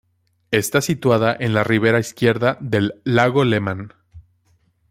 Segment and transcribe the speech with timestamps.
[0.49, 3.93] Está situada en la ribera izquierda del lago Lemán.